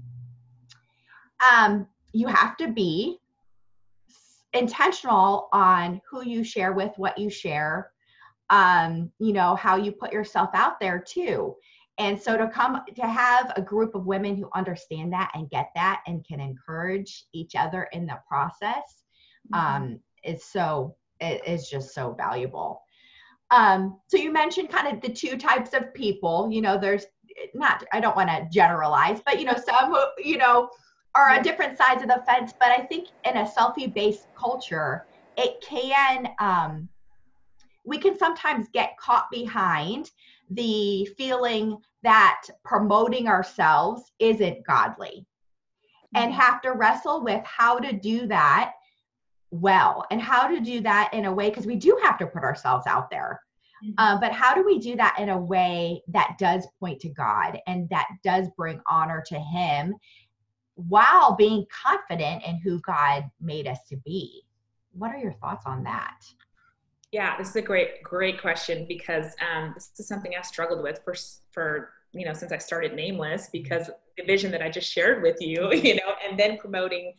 um, 1.52 1.88
you 2.14 2.28
have 2.28 2.58
to 2.58 2.68
be 2.68 3.20
intentional 4.54 5.50
on 5.54 6.02
who 6.10 6.26
you 6.26 6.44
share 6.44 6.74
with, 6.74 6.92
what 6.98 7.18
you 7.18 7.30
share, 7.30 7.92
um, 8.50 9.12
you 9.20 9.34
know, 9.34 9.56
how 9.56 9.76
you 9.76 9.92
put 9.92 10.12
yourself 10.12 10.50
out 10.54 10.80
there 10.80 11.00
too. 11.00 11.56
And 12.00 12.20
so 12.20 12.38
to 12.38 12.48
come 12.48 12.82
to 12.96 13.06
have 13.06 13.52
a 13.56 13.62
group 13.62 13.94
of 13.94 14.06
women 14.06 14.36
who 14.38 14.50
understand 14.56 15.12
that 15.14 15.32
and 15.34 15.50
get 15.50 15.70
that 15.76 16.02
and 16.08 16.26
can 16.26 16.40
encourage 16.40 17.26
each 17.34 17.56
other 17.56 17.90
in 17.92 18.06
the 18.06 18.18
process 18.28 19.04
mm-hmm. 19.54 19.84
um, 19.84 20.00
is 20.24 20.46
so 20.46 20.96
it 21.20 21.46
is 21.46 21.70
just 21.70 21.94
so 21.94 22.14
valuable. 22.14 22.82
Um, 23.52 24.00
so 24.08 24.18
you 24.18 24.32
mentioned 24.32 24.70
kind 24.70 24.94
of 24.94 25.02
the 25.02 25.10
two 25.10 25.38
types 25.38 25.74
of 25.74 25.94
people. 25.94 26.50
You 26.52 26.62
know, 26.62 26.78
there's 26.78 27.06
not 27.54 27.84
I 27.94 28.00
don't 28.00 28.16
want 28.16 28.30
to 28.30 28.48
generalize, 28.52 29.22
but 29.26 29.40
you 29.40 29.46
know, 29.46 29.56
some 29.56 29.92
who 29.92 30.00
you 30.24 30.38
know 30.38 30.70
are 31.16 31.30
on 31.30 31.42
different 31.42 31.78
sides 31.78 32.02
of 32.02 32.10
the 32.10 32.24
fence. 32.28 32.54
But 32.60 32.70
I 32.70 32.84
think 32.84 33.08
in 33.26 33.38
a 33.38 33.46
selfie-based 33.46 34.28
culture, 34.36 35.06
it 35.38 35.62
can 35.62 36.30
um, 36.40 36.90
we 37.86 37.98
can 37.98 38.18
sometimes 38.18 38.68
get 38.74 38.98
caught 38.98 39.30
behind 39.32 40.12
the 40.52 41.06
feeling 41.18 41.78
that 42.04 42.44
promoting 42.64 43.28
ourselves 43.28 44.12
isn't 44.20 44.66
godly 44.66 45.26
and 46.16 46.32
mm-hmm. 46.32 46.40
have 46.40 46.62
to 46.62 46.72
wrestle 46.72 47.24
with 47.24 47.44
how 47.46 47.78
to 47.80 47.94
do 47.94 48.28
that 48.28 48.74
well. 49.52 50.06
And 50.12 50.22
how 50.22 50.48
to 50.48 50.60
do 50.60 50.82
that 50.82 51.14
in 51.14 51.26
a 51.26 51.34
way 51.34 51.50
because 51.50 51.66
we 51.66 51.76
do 51.76 51.98
have 52.04 52.18
to 52.20 52.28
put 52.28 52.44
ourselves 52.44 52.86
out 52.88 53.10
there. 53.10 53.42
Mm-hmm. 53.84 53.94
um, 53.98 54.20
but 54.20 54.34
how 54.34 54.54
do 54.54 54.66
we 54.66 54.78
do 54.78 54.98
that 54.98 55.18
in 55.20 55.30
a 55.30 55.38
way 55.38 56.02
that 56.10 56.36
does 56.38 56.68
point 56.82 57.00
to 57.00 57.10
god 57.10 57.60
and 57.66 57.88
that 57.90 58.10
does 58.26 58.50
bring 58.58 58.82
honor 58.90 59.24
to 59.28 59.40
him 59.40 59.96
while 60.76 61.34
being 61.36 61.66
confident 61.86 62.44
in 62.46 62.58
who 62.58 62.82
god 62.82 63.30
made 63.40 63.68
us 63.68 63.80
to 63.90 63.96
be? 63.98 64.44
What 64.92 65.12
are 65.12 65.18
your 65.18 65.34
thoughts 65.34 65.66
on 65.66 65.84
that? 65.84 66.26
Yeah 67.12 67.38
this 67.38 67.50
is 67.50 67.56
a 67.56 67.62
great 67.62 68.04
great 68.04 68.42
question 68.42 68.86
because 68.88 69.34
um, 69.50 69.72
this 69.74 69.92
is 69.98 70.08
something 70.08 70.34
i've 70.38 70.46
struggled 70.46 70.84
with 70.84 71.00
for 71.04 71.16
for 71.52 71.92
you 72.12 72.26
know 72.26 72.34
since 72.34 72.52
i 72.52 72.58
started 72.58 72.94
nameless 72.94 73.50
because 73.52 73.90
the 74.18 74.24
vision 74.26 74.52
that 74.52 74.62
i 74.62 74.70
just 74.70 74.92
shared 74.92 75.24
with 75.24 75.38
you 75.40 75.72
you 75.74 75.96
know 75.96 76.14
and 76.28 76.40
then 76.40 76.58
promoting 76.58 77.14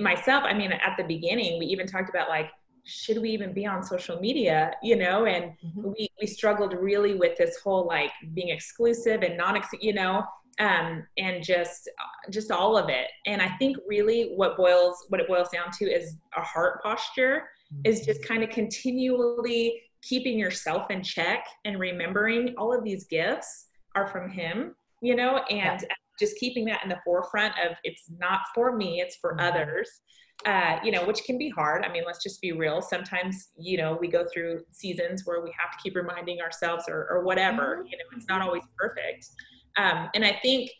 myself 0.00 0.44
i 0.46 0.54
mean 0.54 0.72
at 0.72 0.94
the 0.96 1.04
beginning 1.04 1.58
we 1.58 1.66
even 1.66 1.86
talked 1.86 2.08
about 2.08 2.28
like 2.28 2.50
should 2.84 3.20
we 3.20 3.30
even 3.30 3.52
be 3.52 3.64
on 3.66 3.82
social 3.82 4.18
media 4.20 4.72
you 4.82 4.96
know 4.96 5.26
and 5.26 5.52
mm-hmm. 5.64 5.92
we 5.96 6.08
we 6.20 6.26
struggled 6.26 6.74
really 6.74 7.14
with 7.14 7.36
this 7.38 7.58
whole 7.62 7.86
like 7.86 8.10
being 8.34 8.48
exclusive 8.48 9.22
and 9.22 9.36
non 9.36 9.60
you 9.80 9.92
know 9.92 10.22
um 10.58 11.06
and 11.16 11.42
just 11.42 11.88
just 12.30 12.50
all 12.50 12.76
of 12.76 12.88
it 12.88 13.06
and 13.26 13.40
i 13.40 13.48
think 13.56 13.76
really 13.86 14.32
what 14.34 14.56
boils 14.56 15.06
what 15.08 15.20
it 15.20 15.28
boils 15.28 15.48
down 15.52 15.70
to 15.70 15.84
is 15.84 16.16
a 16.36 16.40
heart 16.40 16.82
posture 16.82 17.44
mm-hmm. 17.72 17.80
is 17.84 18.04
just 18.04 18.22
kind 18.24 18.42
of 18.42 18.50
continually 18.50 19.80
keeping 20.02 20.38
yourself 20.38 20.90
in 20.90 21.02
check 21.02 21.46
and 21.64 21.78
remembering 21.78 22.54
all 22.58 22.76
of 22.76 22.82
these 22.82 23.04
gifts 23.04 23.66
are 23.94 24.08
from 24.08 24.28
him 24.28 24.74
you 25.00 25.14
know 25.14 25.38
and 25.50 25.82
yeah. 25.82 25.94
Just 26.22 26.36
keeping 26.36 26.64
that 26.64 26.80
in 26.82 26.88
the 26.88 26.98
forefront 27.04 27.52
of 27.64 27.76
it's 27.84 28.04
not 28.18 28.40
for 28.54 28.76
me 28.76 29.00
it's 29.00 29.16
for 29.16 29.32
mm-hmm. 29.32 29.46
others 29.46 30.00
uh, 30.44 30.78
you 30.82 30.90
know, 30.90 31.04
which 31.04 31.24
can 31.24 31.38
be 31.38 31.48
hard. 31.48 31.84
I 31.84 31.92
mean, 31.92 32.02
let's 32.04 32.22
just 32.22 32.40
be 32.40 32.52
real. 32.52 32.82
Sometimes, 32.82 33.50
you 33.56 33.76
know, 33.78 33.96
we 34.00 34.08
go 34.08 34.26
through 34.32 34.62
seasons 34.72 35.22
where 35.24 35.40
we 35.40 35.52
have 35.56 35.70
to 35.70 35.78
keep 35.82 35.94
reminding 35.94 36.40
ourselves 36.40 36.86
or, 36.88 37.06
or 37.10 37.22
whatever. 37.22 37.76
Mm-hmm. 37.76 37.86
You 37.86 37.98
know, 37.98 38.04
it's 38.16 38.26
not 38.28 38.42
always 38.42 38.62
perfect. 38.76 39.28
Um, 39.76 40.08
and 40.14 40.24
I 40.24 40.38
think, 40.42 40.70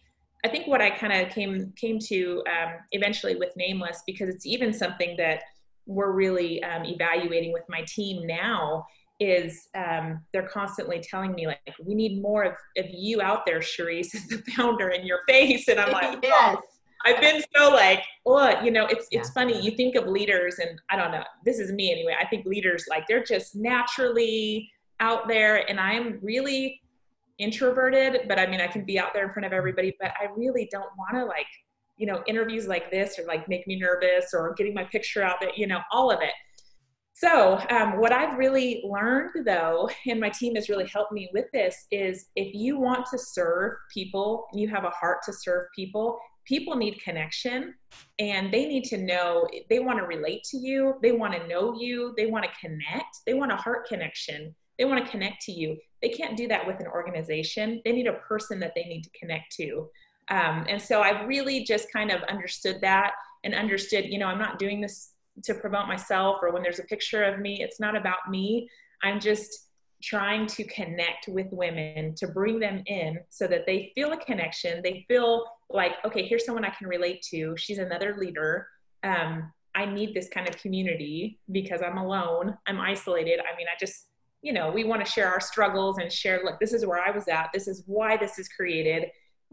I 0.45 0.49
think 0.49 0.67
what 0.67 0.81
I 0.81 0.91
kind 0.91 1.13
of 1.13 1.33
came 1.33 1.73
came 1.77 2.01
to 2.01 2.43
um, 2.49 2.73
eventually 2.91 3.37
with 3.37 3.51
Nameless 3.57 4.03
because 4.05 4.29
it's 4.29 4.45
even 4.45 4.73
something 4.73 5.15
that 5.17 5.43
we're 5.87 6.11
really 6.11 6.63
um, 6.65 6.85
evaluating 6.85 7.53
with 7.53 7.63
my 7.69 7.85
team 7.87 8.27
now 8.27 8.85
is 9.23 9.69
um, 9.77 10.21
they're 10.33 10.49
constantly 10.49 11.01
telling 11.01 11.33
me 11.33 11.47
like 11.47 11.61
we 11.85 11.95
need 11.95 12.21
more 12.21 12.43
of, 12.43 12.55
of 12.77 12.87
you 12.91 13.23
out 13.23 13.47
there 13.47 13.61
Cherise 13.61 14.15
as 14.15 14.27
the 14.29 14.43
founder 14.53 14.89
in 14.89 15.07
your 15.07 15.21
face 15.29 15.69
and 15.69 15.79
I'm 15.79 15.93
like 15.93 16.19
yes. 16.23 16.57
Oh. 16.59 16.63
I've 17.05 17.21
been 17.21 17.43
so 17.57 17.71
like 17.71 18.03
oh 18.27 18.61
you 18.63 18.71
know 18.71 18.87
it's 18.87 19.07
it's 19.11 19.29
yeah. 19.29 19.35
funny 19.35 19.61
you 19.61 19.73
think 19.73 19.97
of 19.97 20.07
leaders 20.07 20.59
and 20.59 20.81
I 20.91 20.97
don't 20.97 21.13
know 21.13 21.25
this 21.45 21.59
is 21.59 21.73
me 21.73 21.93
anyway 21.93 22.15
I 22.21 22.27
think 22.27 22.47
leaders 22.47 22.85
like 22.89 23.07
they're 23.09 23.25
just 23.25 23.55
naturally 23.55 24.71
out 25.01 25.29
there 25.29 25.69
and 25.69 25.81
I'm 25.81 26.19
really 26.23 26.81
introverted 27.39 28.29
but 28.29 28.39
I 28.39 28.47
mean 28.47 28.61
I 28.61 28.67
can 28.67 28.85
be 28.85 28.99
out 28.99 29.15
there 29.15 29.27
in 29.27 29.33
front 29.33 29.47
of 29.47 29.53
everybody 29.53 29.97
but 30.01 30.13
I 30.21 30.27
really 30.37 30.69
don't 30.71 30.91
want 30.97 31.15
to 31.15 31.25
like 31.25 31.47
you 31.97 32.07
know 32.07 32.23
interviews 32.27 32.67
like 32.67 32.91
this 32.91 33.19
or 33.19 33.25
like 33.27 33.49
make 33.49 33.67
me 33.67 33.79
nervous 33.79 34.33
or 34.33 34.55
getting 34.55 34.75
my 34.75 34.85
picture 34.85 35.23
out 35.23 35.37
there 35.41 35.51
you 35.57 35.67
know 35.67 35.81
all 35.93 36.11
of 36.11 36.21
it 36.21 36.33
So, 37.15 37.61
um, 37.71 37.99
what 37.99 38.11
I've 38.11 38.39
really 38.39 38.83
learned 38.85 39.45
though, 39.45 39.89
and 40.07 40.19
my 40.19 40.31
team 40.31 40.55
has 40.55 40.69
really 40.69 40.87
helped 40.87 41.13
me 41.13 41.29
with 41.33 41.47
this, 41.53 41.87
is 41.91 42.27
if 42.37 42.55
you 42.55 42.79
want 42.79 43.07
to 43.11 43.19
serve 43.19 43.75
people, 43.93 44.47
you 44.55 44.69
have 44.69 44.85
a 44.85 44.91
heart 44.91 45.19
to 45.27 45.33
serve 45.33 45.67
people, 45.75 46.19
people 46.45 46.77
need 46.77 47.01
connection 47.01 47.75
and 48.19 48.53
they 48.53 48.67
need 48.67 48.85
to 48.85 48.99
know 48.99 49.47
they 49.69 49.79
want 49.79 49.99
to 49.99 50.05
relate 50.07 50.43
to 50.45 50.57
you, 50.57 50.95
they 51.03 51.13
want 51.13 51.35
to 51.35 51.47
know 51.47 51.75
you, 51.79 52.15
they 52.17 52.27
want 52.27 52.45
to 52.45 52.51
connect, 52.61 53.19
they 53.27 53.35
want 53.35 53.53
a 53.53 53.57
heart 53.57 53.87
connection, 53.87 54.55
they 54.79 54.85
want 54.85 55.05
to 55.05 55.11
connect 55.11 55.43
to 55.43 55.53
you. 55.53 55.77
They 56.01 56.09
can't 56.09 56.37
do 56.37 56.49
that 56.49 56.67
with 56.67 56.81
an 56.81 56.89
organization, 56.89 57.81
they 57.85 57.93
need 57.93 58.07
a 58.07 58.15
person 58.15 58.59
that 58.61 58.73
they 58.75 58.85
need 58.85 59.03
to 59.03 59.11
connect 59.19 59.55
to. 59.57 59.89
Um, 60.29 60.67
and 60.69 60.81
so 60.81 61.03
I've 61.03 61.29
really 61.29 61.65
just 61.65 61.93
kind 61.93 62.11
of 62.11 62.23
understood 62.23 62.81
that 62.81 63.13
and 63.45 63.55
understood, 63.55 64.07
you 64.07 64.19
know, 64.19 64.27
I'm 64.27 64.39
not 64.39 64.59
doing 64.59 64.81
this 64.81 65.12
to 65.45 65.55
promote 65.55 65.87
myself 65.87 66.39
or 66.43 66.53
when 66.53 66.63
there's 66.63 66.79
a 66.79 66.85
picture 66.85 67.23
of 67.25 67.41
me, 67.41 67.63
it's 67.63 67.81
not 67.81 67.97
about 67.97 68.31
me. 68.31 68.69
I'm 69.03 69.21
just 69.21 69.69
trying 70.03 70.47
to 70.49 70.65
connect 70.65 71.29
with 71.29 71.47
women 71.51 72.15
to 72.17 72.27
bring 72.27 72.59
them 72.59 72.83
in 72.87 73.19
so 73.31 73.47
that 73.47 73.67
they 73.67 73.93
feel 73.95 74.13
a 74.13 74.17
connection. 74.17 74.81
They 74.83 75.05
feel 75.09 75.45
like, 75.71 75.93
okay, 76.05 76.27
here's 76.27 76.45
someone 76.45 76.65
I 76.65 76.71
can 76.71 76.89
relate 76.89 77.23
to. 77.31 77.57
She's 77.57 77.79
another 77.79 78.17
leader. 78.19 78.67
Um, 79.05 79.53
I 79.75 79.87
need 79.87 80.13
this 80.13 80.29
kind 80.29 80.49
of 80.49 80.57
community 80.59 81.41
because 81.51 81.81
I'm 81.83 81.99
alone. 81.99 82.57
I'm 82.67 82.81
isolated. 82.81 83.41
I 83.41 83.57
mean, 83.57 83.67
I 83.69 83.77
just, 83.79 84.09
you 84.43 84.53
know, 84.53 84.71
we 84.71 84.85
want 84.85 85.05
to 85.05 85.11
share 85.11 85.29
our 85.29 85.41
struggles 85.41 85.99
and 85.99 86.13
share, 86.13 86.41
look, 86.45 86.59
this 86.61 86.73
is 86.73 86.85
where 86.85 87.01
I 87.01 87.11
was 87.11 87.29
at. 87.29 87.51
This 87.55 87.69
is 87.69 87.85
why 87.87 88.17
this 88.17 88.39
is 88.39 88.49
created 88.49 89.05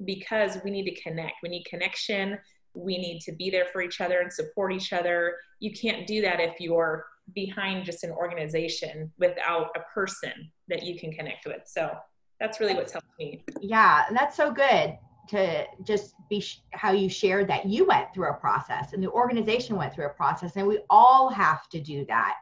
because 0.03 0.57
we 0.63 0.71
need 0.71 0.85
to 0.85 1.01
connect. 1.01 1.35
We 1.43 1.49
need 1.49 1.65
connection 1.65 2.37
we 2.73 2.97
need 2.97 3.19
to 3.21 3.31
be 3.31 3.49
there 3.49 3.65
for 3.65 3.81
each 3.81 4.01
other 4.01 4.19
and 4.19 4.31
support 4.31 4.73
each 4.73 4.93
other. 4.93 5.35
You 5.59 5.71
can't 5.71 6.07
do 6.07 6.21
that 6.21 6.39
if 6.39 6.59
you're 6.59 7.05
behind 7.33 7.85
just 7.85 8.03
an 8.03 8.11
organization 8.11 9.11
without 9.17 9.69
a 9.75 9.81
person 9.93 10.51
that 10.67 10.83
you 10.83 10.99
can 10.99 11.11
connect 11.11 11.45
with. 11.45 11.61
So 11.65 11.91
that's 12.39 12.59
really 12.59 12.73
what's 12.73 12.93
helped 12.93 13.07
me. 13.19 13.43
Yeah, 13.61 14.05
and 14.07 14.15
that's 14.15 14.35
so 14.35 14.51
good 14.51 14.97
to 15.29 15.65
just 15.83 16.15
be 16.29 16.39
sh- 16.39 16.61
how 16.71 16.91
you 16.91 17.07
shared 17.09 17.47
that 17.47 17.65
you 17.65 17.85
went 17.85 18.07
through 18.13 18.29
a 18.29 18.33
process 18.33 18.93
and 18.93 19.03
the 19.03 19.11
organization 19.11 19.75
went 19.75 19.93
through 19.93 20.07
a 20.07 20.13
process, 20.13 20.55
and 20.55 20.65
we 20.65 20.79
all 20.89 21.29
have 21.29 21.69
to 21.69 21.79
do 21.79 22.05
that 22.05 22.35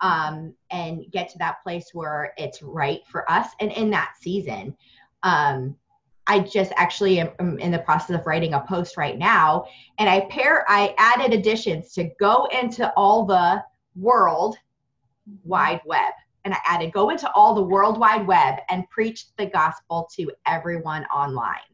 um, 0.00 0.54
and 0.70 1.04
get 1.10 1.28
to 1.30 1.38
that 1.38 1.62
place 1.62 1.90
where 1.92 2.34
it's 2.36 2.62
right 2.62 3.00
for 3.06 3.30
us 3.30 3.48
and 3.60 3.72
in 3.72 3.90
that 3.90 4.14
season. 4.20 4.76
Um, 5.22 5.76
I 6.28 6.40
just 6.40 6.72
actually 6.76 7.20
am, 7.20 7.58
in 7.58 7.70
the 7.70 7.78
process 7.78 8.18
of 8.18 8.26
writing 8.26 8.54
a 8.54 8.60
post 8.60 8.96
right 8.96 9.16
now, 9.16 9.66
and 9.98 10.08
I 10.08 10.20
pair 10.30 10.64
I 10.68 10.94
added 10.98 11.32
additions 11.32 11.92
to 11.94 12.10
go 12.18 12.46
into 12.46 12.92
all 12.96 13.24
the 13.24 13.62
world 13.94 14.56
wide 15.44 15.80
web, 15.84 16.12
and 16.44 16.52
I 16.54 16.58
added 16.66 16.92
go 16.92 17.10
into 17.10 17.30
all 17.32 17.54
the 17.54 17.62
world 17.62 17.98
wide 17.98 18.26
web 18.26 18.56
and 18.68 18.88
preach 18.90 19.26
the 19.36 19.46
gospel 19.46 20.08
to 20.16 20.30
everyone 20.46 21.04
online, 21.06 21.70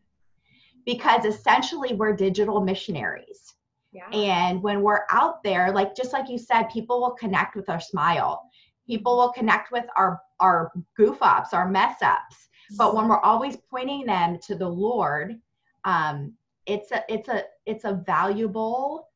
because 0.85 1.25
essentially 1.25 1.95
we're 1.95 2.15
digital 2.15 2.61
missionaries. 2.61 3.55
Yeah. 3.93 4.09
And 4.11 4.63
when 4.63 4.83
we're 4.83 5.05
out 5.11 5.43
there, 5.43 5.73
like 5.73 5.95
just 5.95 6.13
like 6.13 6.29
you 6.29 6.39
said, 6.39 6.65
people 6.65 7.01
will 7.01 7.11
connect 7.13 7.57
with 7.57 7.69
our 7.69 7.81
smile. 7.81 8.43
People 8.87 9.17
will 9.17 9.33
connect 9.33 9.71
with 9.71 9.85
our 9.97 10.21
our 10.41 10.73
goof 10.97 11.19
ups, 11.21 11.53
our 11.53 11.69
mess 11.69 12.03
ups 12.03 12.49
but 12.77 12.95
when 12.95 13.09
we're 13.09 13.21
always 13.21 13.57
pointing 13.71 14.07
them 14.07 14.39
to 14.39 14.55
the 14.55 14.69
lord 14.69 15.39
um, 15.85 16.33
it's 16.67 16.93
a 16.93 17.05
it's 17.09 17.29
a 17.29 17.45
it's 17.67 17.85
a 17.85 18.03
valuable 18.07 19.09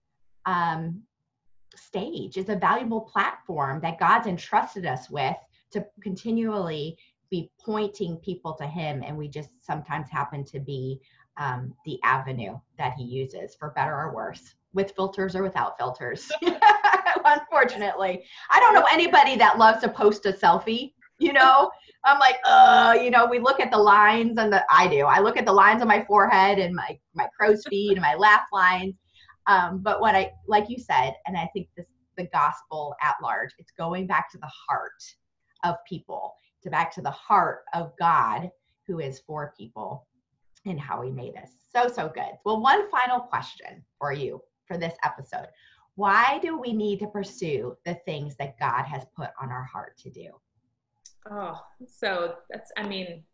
um, 0.46 1.02
stage. 1.74 2.36
It's 2.36 2.48
a 2.48 2.56
valuable 2.56 3.00
platform 3.00 3.80
that 3.82 3.98
god's 3.98 4.26
entrusted 4.26 4.86
us 4.86 5.10
with 5.10 5.36
to 5.72 5.84
continually 6.02 6.96
be 7.30 7.50
pointing 7.60 8.16
people 8.18 8.54
to 8.54 8.66
him. 8.66 9.02
And 9.04 9.16
we 9.16 9.28
just 9.28 9.50
sometimes 9.60 10.08
happen 10.08 10.44
to 10.46 10.60
be 10.60 11.00
um, 11.36 11.74
the 11.84 11.98
avenue 12.02 12.58
that 12.78 12.94
he 12.94 13.04
uses 13.04 13.54
for 13.54 13.70
better 13.70 13.94
or 13.94 14.14
worse 14.14 14.54
with 14.72 14.92
filters 14.94 15.34
or 15.34 15.42
without 15.42 15.76
filters. 15.76 16.30
Unfortunately. 17.24 18.24
I 18.50 18.60
don't 18.60 18.74
know 18.74 18.86
anybody 18.90 19.36
that 19.36 19.58
loves 19.58 19.80
to 19.80 19.88
post 19.88 20.26
a 20.26 20.32
selfie 20.32 20.92
you 21.18 21.32
know? 21.32 21.70
I'm 22.04 22.20
like 22.20 22.36
uh 22.44 22.96
you 23.02 23.10
know 23.10 23.26
we 23.26 23.40
look 23.40 23.58
at 23.58 23.72
the 23.72 23.78
lines 23.78 24.38
and 24.38 24.52
the 24.52 24.64
i 24.70 24.86
do. 24.86 25.06
I 25.06 25.18
look 25.18 25.36
at 25.36 25.44
the 25.44 25.52
lines 25.52 25.82
on 25.82 25.88
my 25.88 26.04
forehead 26.04 26.58
and 26.58 26.74
my 26.74 26.98
my 27.14 27.28
crow's 27.36 27.64
feet 27.68 27.92
and 27.92 28.00
my 28.00 28.14
laugh 28.14 28.46
lines. 28.52 28.94
Um, 29.48 29.80
but 29.82 30.00
what 30.00 30.14
i 30.14 30.32
like 30.48 30.68
you 30.68 30.78
said 30.78 31.14
and 31.26 31.36
i 31.36 31.48
think 31.52 31.68
this 31.76 31.86
the 32.16 32.28
gospel 32.32 32.94
at 33.02 33.14
large 33.22 33.50
it's 33.58 33.72
going 33.76 34.06
back 34.06 34.30
to 34.32 34.38
the 34.38 34.50
heart 34.68 35.02
of 35.64 35.76
people 35.86 36.34
to 36.62 36.70
back 36.70 36.92
to 36.94 37.02
the 37.02 37.10
heart 37.10 37.60
of 37.74 37.92
god 37.98 38.50
who 38.86 39.00
is 39.00 39.20
for 39.20 39.52
people 39.56 40.06
and 40.64 40.80
how 40.80 41.02
he 41.02 41.10
made 41.10 41.36
us. 41.36 41.50
So 41.72 41.88
so 41.88 42.10
good. 42.12 42.32
Well 42.44 42.60
one 42.60 42.90
final 42.90 43.20
question 43.20 43.84
for 43.98 44.12
you 44.12 44.40
for 44.66 44.76
this 44.76 44.94
episode. 45.04 45.46
Why 45.94 46.38
do 46.42 46.58
we 46.58 46.72
need 46.72 46.98
to 47.00 47.06
pursue 47.06 47.76
the 47.84 47.94
things 48.06 48.36
that 48.36 48.58
god 48.58 48.84
has 48.84 49.04
put 49.16 49.30
on 49.40 49.50
our 49.50 49.64
heart 49.64 49.96
to 49.98 50.10
do 50.10 50.30
Oh, 51.30 51.60
so 51.86 52.34
that's, 52.50 52.70
I 52.76 52.86
mean, 52.86 53.24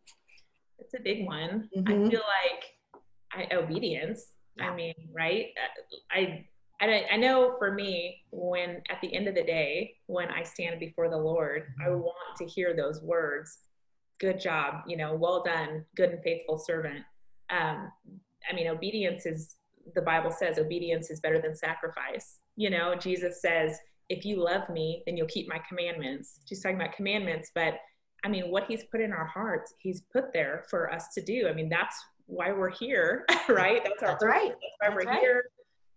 it's 0.79 0.95
a 0.95 1.03
big 1.03 1.27
one. 1.27 1.69
Mm-hmm. 1.77 2.07
I 2.07 2.11
feel 2.11 2.21
like 2.21 3.51
I, 3.53 3.55
obedience. 3.55 4.27
Yeah. 4.57 4.71
I 4.71 4.75
mean, 4.75 4.95
right? 5.15 5.47
I, 6.11 6.45
I, 6.81 7.07
I 7.13 7.17
know 7.17 7.55
for 7.59 7.73
me, 7.73 8.23
when 8.31 8.83
at 8.91 9.01
the 9.01 9.15
end 9.15 9.29
of 9.29 9.35
the 9.35 9.45
day, 9.45 9.95
when 10.07 10.29
I 10.29 10.43
stand 10.43 10.81
before 10.81 11.09
the 11.09 11.17
Lord, 11.17 11.69
I 11.81 11.89
mm-hmm. 11.89 12.01
want 12.01 12.37
to 12.39 12.47
hear 12.47 12.75
those 12.75 13.01
words. 13.03 13.59
Good 14.21 14.41
job, 14.41 14.83
you 14.87 14.97
know, 14.97 15.15
well 15.15 15.43
done, 15.43 15.85
good 15.97 16.11
and 16.11 16.23
faithful 16.23 16.59
servant. 16.59 17.05
Um, 17.51 17.91
I 18.49 18.55
mean, 18.55 18.69
obedience 18.69 19.27
is, 19.27 19.57
the 19.95 20.03
Bible 20.03 20.31
says, 20.31 20.59
obedience 20.59 21.11
is 21.11 21.21
better 21.21 21.41
than 21.41 21.57
sacrifice. 21.57 22.39
You 22.57 22.71
know, 22.71 22.95
Jesus 22.95 23.43
says, 23.43 23.79
if 24.09 24.25
you 24.25 24.43
love 24.43 24.69
me, 24.69 25.03
then 25.07 25.17
you'll 25.17 25.27
keep 25.27 25.49
my 25.49 25.61
commandments. 25.69 26.41
She's 26.47 26.63
talking 26.63 26.77
about 26.77 26.93
commandments, 26.93 27.51
but 27.55 27.75
I 28.25 28.29
mean, 28.29 28.51
what 28.51 28.65
he's 28.69 28.85
put 28.85 29.01
in 29.01 29.13
our 29.13 29.27
hearts, 29.27 29.75
he's 29.79 30.03
put 30.13 30.33
there 30.33 30.65
for 30.71 30.93
us 30.93 31.09
to 31.15 31.23
do. 31.23 31.49
I 31.49 31.53
mean, 31.53 31.69
that's 31.69 31.97
why 32.27 32.53
we're 32.53 32.71
here, 32.71 33.25
right? 33.49 33.83
That's 33.85 34.03
our 34.03 34.11
that's 34.11 34.25
right. 34.25 34.51
That's 34.51 34.77
why 34.79 34.89
that's 34.89 34.95
we're 34.95 35.11
right. 35.11 35.21
here. 35.21 35.45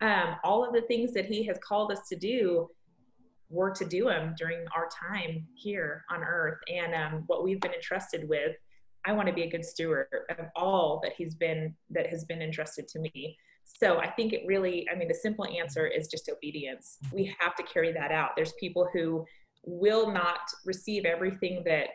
Um, 0.01 0.35
all 0.43 0.65
of 0.65 0.73
the 0.73 0.81
things 0.81 1.13
that 1.13 1.25
he 1.25 1.45
has 1.45 1.57
called 1.65 1.91
us 1.91 2.07
to 2.09 2.15
do, 2.15 2.69
we're 3.49 3.71
to 3.71 3.85
do 3.85 4.05
them 4.05 4.33
during 4.37 4.65
our 4.75 4.89
time 5.09 5.45
here 5.55 6.03
on 6.09 6.23
earth. 6.23 6.57
And 6.67 6.93
um, 6.93 7.23
what 7.27 7.43
we've 7.43 7.61
been 7.61 7.73
entrusted 7.73 8.27
with, 8.27 8.55
I 9.05 9.13
want 9.13 9.27
to 9.27 9.33
be 9.33 9.43
a 9.43 9.49
good 9.49 9.63
steward 9.63 10.07
of 10.29 10.47
all 10.55 10.99
that 11.03 11.13
he's 11.15 11.35
been, 11.35 11.75
that 11.91 12.07
has 12.07 12.25
been 12.25 12.41
entrusted 12.41 12.87
to 12.89 12.99
me. 12.99 13.37
So 13.65 13.97
I 13.97 14.09
think 14.09 14.31
it 14.31 14.43
really, 14.45 14.87
I 14.91 14.95
mean, 14.95 15.07
the 15.07 15.15
simple 15.15 15.45
answer 15.45 15.87
is 15.87 16.07
just 16.07 16.29
obedience. 16.29 16.97
We 17.11 17.35
have 17.39 17.55
to 17.55 17.63
carry 17.63 17.91
that 17.93 18.11
out. 18.11 18.31
There's 18.35 18.53
people 18.53 18.87
who 18.93 19.25
will 19.65 20.11
not 20.11 20.39
receive 20.65 21.05
everything 21.05 21.63
that 21.65 21.87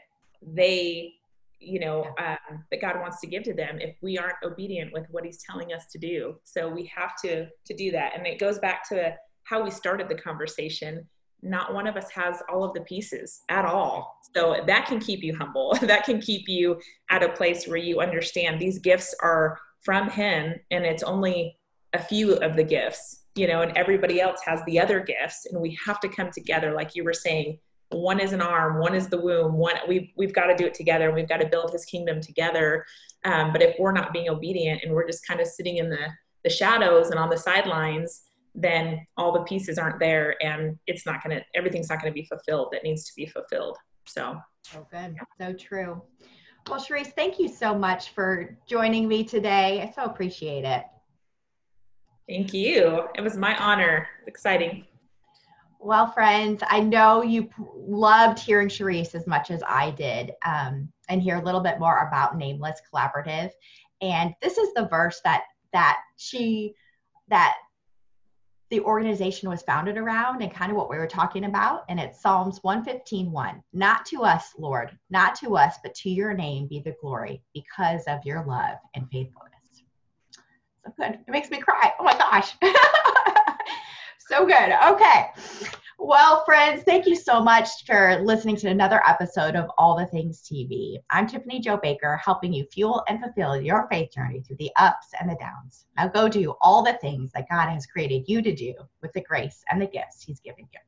they, 0.42 1.14
you 1.60 1.80
know, 1.80 2.04
um, 2.18 2.64
that 2.70 2.80
God 2.80 3.00
wants 3.00 3.20
to 3.20 3.26
give 3.26 3.44
to 3.44 3.54
them 3.54 3.78
if 3.80 3.96
we 4.02 4.18
aren't 4.18 4.36
obedient 4.44 4.92
with 4.92 5.06
what 5.10 5.24
He's 5.24 5.42
telling 5.42 5.72
us 5.72 5.86
to 5.92 5.98
do. 5.98 6.36
So 6.44 6.68
we 6.68 6.90
have 6.94 7.12
to 7.24 7.46
to 7.46 7.74
do 7.74 7.90
that, 7.92 8.16
and 8.16 8.26
it 8.26 8.38
goes 8.38 8.58
back 8.58 8.88
to 8.88 9.14
how 9.44 9.62
we 9.62 9.70
started 9.70 10.08
the 10.08 10.14
conversation. 10.14 11.06
Not 11.42 11.72
one 11.72 11.86
of 11.86 11.96
us 11.96 12.10
has 12.10 12.42
all 12.50 12.64
of 12.64 12.74
the 12.74 12.82
pieces 12.82 13.40
at 13.48 13.64
all. 13.64 14.18
So 14.34 14.62
that 14.66 14.86
can 14.86 15.00
keep 15.00 15.22
you 15.22 15.34
humble. 15.34 15.74
that 15.82 16.04
can 16.04 16.20
keep 16.20 16.48
you 16.48 16.78
at 17.08 17.22
a 17.22 17.30
place 17.30 17.66
where 17.66 17.78
you 17.78 18.00
understand 18.00 18.60
these 18.60 18.78
gifts 18.78 19.14
are 19.22 19.58
from 19.82 20.10
Him, 20.10 20.54
and 20.70 20.84
it's 20.84 21.02
only 21.02 21.56
a 21.92 22.02
few 22.02 22.34
of 22.36 22.56
the 22.56 22.64
gifts, 22.64 23.24
you 23.34 23.46
know, 23.46 23.62
and 23.62 23.76
everybody 23.76 24.20
else 24.20 24.40
has 24.44 24.60
the 24.66 24.78
other 24.78 25.00
gifts. 25.00 25.46
And 25.46 25.60
we 25.60 25.78
have 25.84 26.00
to 26.00 26.08
come 26.08 26.30
together, 26.30 26.72
like 26.72 26.94
you 26.94 27.04
were 27.04 27.12
saying. 27.14 27.58
One 27.92 28.20
is 28.20 28.32
an 28.32 28.40
arm, 28.40 28.78
one 28.78 28.94
is 28.94 29.08
the 29.08 29.20
womb. 29.20 29.54
One 29.54 29.74
we've 29.88 30.10
we've 30.16 30.32
got 30.32 30.46
to 30.46 30.54
do 30.54 30.64
it 30.64 30.74
together. 30.74 31.10
We've 31.12 31.28
got 31.28 31.40
to 31.40 31.48
build 31.48 31.72
His 31.72 31.84
kingdom 31.84 32.20
together. 32.20 32.84
Um, 33.24 33.52
but 33.52 33.62
if 33.62 33.74
we're 33.80 33.90
not 33.90 34.12
being 34.12 34.28
obedient 34.28 34.82
and 34.84 34.92
we're 34.92 35.08
just 35.08 35.26
kind 35.26 35.40
of 35.40 35.48
sitting 35.48 35.78
in 35.78 35.90
the 35.90 36.06
the 36.44 36.50
shadows 36.50 37.10
and 37.10 37.18
on 37.18 37.30
the 37.30 37.36
sidelines, 37.36 38.22
then 38.54 39.04
all 39.16 39.32
the 39.32 39.42
pieces 39.42 39.76
aren't 39.76 39.98
there, 39.98 40.36
and 40.40 40.78
it's 40.86 41.04
not 41.04 41.20
gonna 41.22 41.40
everything's 41.56 41.88
not 41.88 42.00
gonna 42.00 42.14
be 42.14 42.24
fulfilled 42.24 42.68
that 42.70 42.84
needs 42.84 43.04
to 43.06 43.12
be 43.16 43.26
fulfilled. 43.26 43.76
So. 44.06 44.38
Oh, 44.76 44.86
good. 44.90 45.16
So 45.40 45.52
true. 45.52 46.02
Well, 46.68 46.80
Cherise, 46.80 47.12
thank 47.14 47.38
you 47.38 47.48
so 47.48 47.74
much 47.74 48.10
for 48.10 48.56
joining 48.68 49.08
me 49.08 49.24
today. 49.24 49.82
I 49.82 49.92
so 49.92 50.04
appreciate 50.04 50.64
it. 50.64 50.84
Thank 52.30 52.54
you. 52.54 53.08
It 53.16 53.22
was 53.22 53.36
my 53.36 53.56
honor. 53.56 54.06
Exciting. 54.28 54.86
Well, 55.80 56.12
friends, 56.12 56.62
I 56.68 56.78
know 56.78 57.24
you 57.24 57.50
loved 57.74 58.38
hearing 58.38 58.68
Cherise 58.68 59.16
as 59.16 59.26
much 59.26 59.50
as 59.50 59.64
I 59.66 59.90
did, 59.90 60.34
um, 60.46 60.92
and 61.08 61.20
hear 61.20 61.38
a 61.38 61.44
little 61.44 61.60
bit 61.60 61.80
more 61.80 62.06
about 62.06 62.36
Nameless 62.36 62.80
Collaborative. 62.88 63.50
And 64.00 64.32
this 64.40 64.58
is 64.58 64.72
the 64.74 64.86
verse 64.86 65.20
that 65.24 65.42
that 65.72 66.02
she 66.18 66.76
that 67.26 67.56
the 68.70 68.80
organization 68.82 69.48
was 69.48 69.62
founded 69.62 69.98
around 69.98 70.40
and 70.40 70.54
kind 70.54 70.70
of 70.70 70.76
what 70.76 70.88
we 70.88 70.98
were 70.98 71.08
talking 71.08 71.46
about. 71.46 71.82
And 71.88 71.98
it's 71.98 72.22
Psalms 72.22 72.60
115 72.62 73.32
1. 73.32 73.60
Not 73.72 74.06
to 74.06 74.22
us, 74.22 74.52
Lord, 74.56 74.96
not 75.10 75.34
to 75.40 75.56
us, 75.56 75.78
but 75.82 75.96
to 75.96 76.10
your 76.10 76.32
name 76.32 76.68
be 76.68 76.78
the 76.78 76.94
glory 77.00 77.42
because 77.54 78.04
of 78.06 78.24
your 78.24 78.44
love 78.46 78.76
and 78.94 79.10
faithfulness. 79.10 79.49
So 80.84 80.92
good. 80.96 81.18
It 81.26 81.30
makes 81.30 81.50
me 81.50 81.58
cry. 81.58 81.92
Oh 81.98 82.04
my 82.04 82.16
gosh. 82.16 82.54
so 84.28 84.46
good. 84.46 84.72
Okay. 84.92 85.26
Well, 85.98 86.42
friends, 86.46 86.82
thank 86.84 87.06
you 87.06 87.14
so 87.14 87.42
much 87.42 87.68
for 87.86 88.22
listening 88.24 88.56
to 88.56 88.68
another 88.68 89.02
episode 89.06 89.54
of 89.54 89.70
All 89.76 89.98
the 89.98 90.06
Things 90.06 90.40
TV. 90.40 90.96
I'm 91.10 91.26
Tiffany 91.26 91.60
Jo 91.60 91.76
Baker, 91.76 92.18
helping 92.24 92.54
you 92.54 92.64
fuel 92.72 93.04
and 93.08 93.20
fulfill 93.20 93.60
your 93.60 93.86
faith 93.90 94.10
journey 94.10 94.40
through 94.40 94.56
the 94.58 94.70
ups 94.76 95.08
and 95.20 95.28
the 95.28 95.36
downs. 95.38 95.84
Now 95.98 96.08
go 96.08 96.26
do 96.26 96.54
all 96.62 96.82
the 96.82 96.94
things 97.02 97.32
that 97.32 97.50
God 97.50 97.68
has 97.68 97.84
created 97.84 98.24
you 98.26 98.40
to 98.40 98.54
do 98.54 98.72
with 99.02 99.12
the 99.12 99.20
grace 99.20 99.62
and 99.70 99.82
the 99.82 99.86
gifts 99.86 100.22
He's 100.22 100.40
given 100.40 100.66
you. 100.72 100.80